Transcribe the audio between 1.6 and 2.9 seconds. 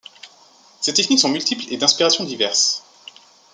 et d'inspirations diverses.